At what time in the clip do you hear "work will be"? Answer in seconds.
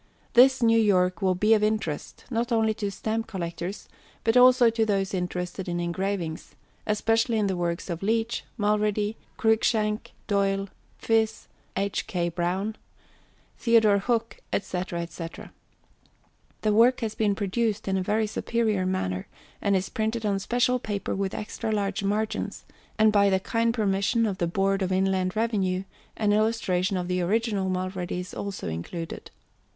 0.95-1.53